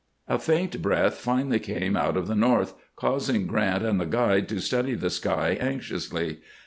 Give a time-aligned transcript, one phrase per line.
[0.27, 4.59] A faint breath finally came out of the north, causing Grant and the guide to
[4.59, 6.39] study the sky anxiously.